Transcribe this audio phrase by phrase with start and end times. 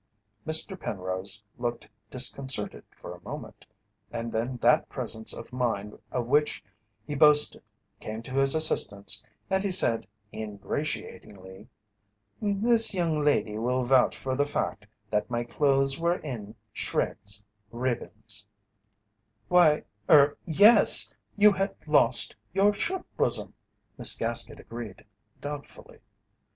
[0.47, 0.79] Mr.
[0.79, 3.67] Penrose looked disconcerted for a moment,
[4.09, 6.63] and then that presence of mind of which
[7.05, 7.61] he boasted
[7.99, 11.67] came to his assistance and he said ingratiatingly:
[12.41, 18.47] "This young lady will vouch for the fact that my clothes were in shreds ribbons"
[19.49, 23.53] "Why er yes, you had lost your shirt bosom,"
[23.99, 25.05] Miss Gaskett agreed,
[25.41, 25.99] doubtfully.